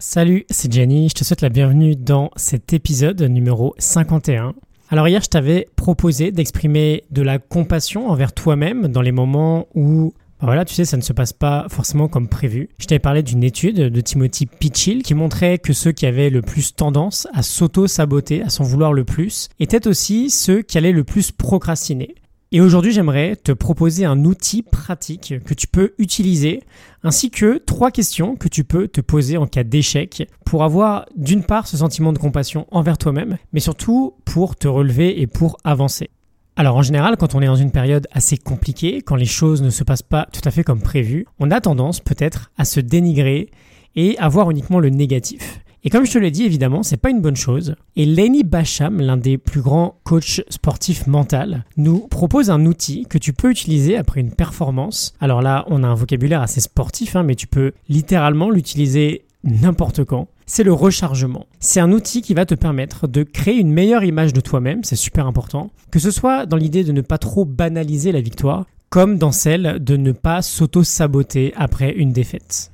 [0.00, 4.54] Salut, c'est Jenny, je te souhaite la bienvenue dans cet épisode numéro 51.
[4.90, 10.14] Alors hier, je t'avais proposé d'exprimer de la compassion envers toi-même dans les moments où
[10.38, 12.68] bah voilà, tu sais, ça ne se passe pas forcément comme prévu.
[12.78, 16.42] Je t'avais parlé d'une étude de Timothy Pitchill qui montrait que ceux qui avaient le
[16.42, 21.02] plus tendance à s'auto-saboter, à s'en vouloir le plus, étaient aussi ceux qui allaient le
[21.02, 22.14] plus procrastiner.
[22.50, 26.62] Et aujourd'hui, j'aimerais te proposer un outil pratique que tu peux utiliser,
[27.02, 31.44] ainsi que trois questions que tu peux te poser en cas d'échec pour avoir d'une
[31.44, 36.08] part ce sentiment de compassion envers toi-même, mais surtout pour te relever et pour avancer.
[36.56, 39.70] Alors en général, quand on est dans une période assez compliquée, quand les choses ne
[39.70, 43.50] se passent pas tout à fait comme prévu, on a tendance peut-être à se dénigrer
[43.94, 45.60] et à voir uniquement le négatif.
[45.88, 47.74] Et comme je te l'ai dit, évidemment, c'est pas une bonne chose.
[47.96, 53.16] Et Lenny Basham, l'un des plus grands coachs sportifs mental, nous propose un outil que
[53.16, 55.14] tu peux utiliser après une performance.
[55.18, 60.04] Alors là, on a un vocabulaire assez sportif, hein, mais tu peux littéralement l'utiliser n'importe
[60.04, 60.28] quand.
[60.44, 61.46] C'est le rechargement.
[61.58, 64.94] C'est un outil qui va te permettre de créer une meilleure image de toi-même, c'est
[64.94, 69.16] super important, que ce soit dans l'idée de ne pas trop banaliser la victoire, comme
[69.16, 72.72] dans celle de ne pas s'auto-saboter après une défaite.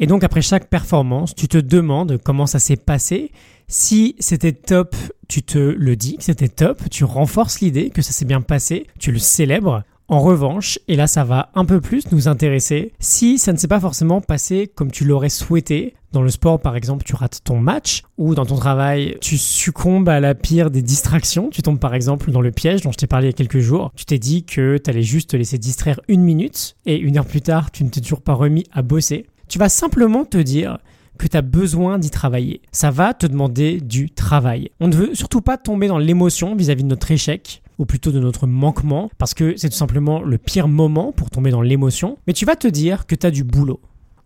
[0.00, 3.32] Et donc après chaque performance, tu te demandes comment ça s'est passé.
[3.66, 4.94] Si c'était top,
[5.28, 8.86] tu te le dis que c'était top, tu renforces l'idée que ça s'est bien passé,
[8.98, 9.82] tu le célèbres.
[10.10, 13.68] En revanche, et là ça va un peu plus nous intéresser, si ça ne s'est
[13.68, 17.60] pas forcément passé comme tu l'aurais souhaité, dans le sport par exemple tu rates ton
[17.60, 21.94] match, ou dans ton travail tu succombes à la pire des distractions, tu tombes par
[21.94, 24.18] exemple dans le piège dont je t'ai parlé il y a quelques jours, tu t'es
[24.18, 27.70] dit que tu allais juste te laisser distraire une minute, et une heure plus tard
[27.70, 30.78] tu ne t'es toujours pas remis à bosser, tu vas simplement te dire
[31.18, 32.62] que tu as besoin d'y travailler.
[32.70, 34.70] Ça va te demander du travail.
[34.80, 38.20] On ne veut surtout pas tomber dans l'émotion vis-à-vis de notre échec ou plutôt de
[38.20, 42.32] notre manquement, parce que c'est tout simplement le pire moment pour tomber dans l'émotion, mais
[42.32, 43.80] tu vas te dire que tu as du boulot.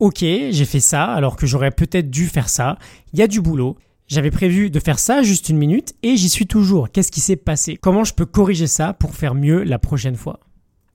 [0.00, 2.76] Ok, j'ai fait ça alors que j'aurais peut-être dû faire ça,
[3.12, 3.76] il y a du boulot,
[4.08, 6.90] j'avais prévu de faire ça juste une minute et j'y suis toujours.
[6.90, 7.76] Qu'est-ce qui s'est passé?
[7.76, 10.40] Comment je peux corriger ça pour faire mieux la prochaine fois?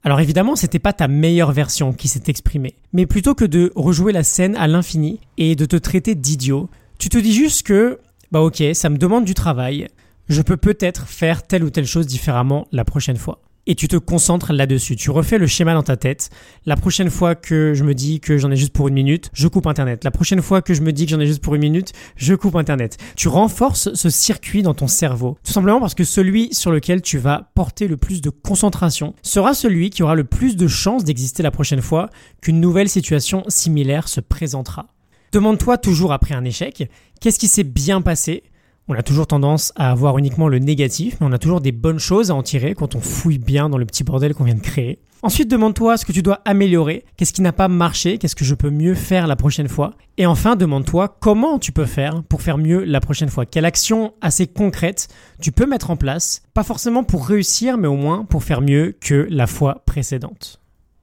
[0.04, 4.12] Alors évidemment, c'était pas ta meilleure version qui s'est exprimée, mais plutôt que de rejouer
[4.12, 8.00] la scène à l'infini et de te traiter d'idiot, tu te dis juste que
[8.32, 9.88] bah OK, ça me demande du travail,
[10.28, 13.98] je peux peut-être faire telle ou telle chose différemment la prochaine fois et tu te
[13.98, 14.96] concentres là-dessus.
[14.96, 16.30] Tu refais le schéma dans ta tête.
[16.66, 19.48] La prochaine fois que je me dis que j'en ai juste pour une minute, je
[19.48, 20.04] coupe Internet.
[20.04, 22.34] La prochaine fois que je me dis que j'en ai juste pour une minute, je
[22.34, 22.98] coupe Internet.
[23.16, 25.38] Tu renforces ce circuit dans ton cerveau.
[25.44, 29.54] Tout simplement parce que celui sur lequel tu vas porter le plus de concentration sera
[29.54, 32.10] celui qui aura le plus de chances d'exister la prochaine fois
[32.42, 34.88] qu'une nouvelle situation similaire se présentera.
[35.32, 36.90] Demande-toi toujours après un échec,
[37.22, 38.44] qu'est-ce qui s'est bien passé
[38.92, 42.00] on a toujours tendance à avoir uniquement le négatif, mais on a toujours des bonnes
[42.00, 44.60] choses à en tirer quand on fouille bien dans le petit bordel qu'on vient de
[44.60, 45.00] créer.
[45.24, 48.54] Ensuite, demande-toi ce que tu dois améliorer, qu'est-ce qui n'a pas marché, qu'est-ce que je
[48.54, 49.92] peux mieux faire la prochaine fois.
[50.18, 53.46] Et enfin, demande-toi comment tu peux faire pour faire mieux la prochaine fois.
[53.46, 55.08] Quelle action assez concrète
[55.40, 58.98] tu peux mettre en place, pas forcément pour réussir, mais au moins pour faire mieux
[59.00, 60.61] que la fois précédente.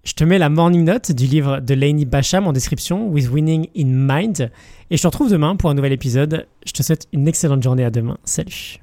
[0.09, 3.67] Je te mets la morning note du livre de Lainey Basham en description, With Winning
[3.77, 4.51] in Mind.
[4.91, 6.47] Et je te retrouve demain pour un nouvel épisode.
[6.65, 8.17] Je te souhaite une excellente journée à demain.
[8.25, 8.81] Salut